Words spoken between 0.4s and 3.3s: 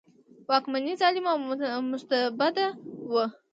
واکمني ظالمه او مستبده وه.